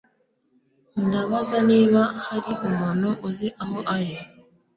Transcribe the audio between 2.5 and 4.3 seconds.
umuntu uzi aho ari.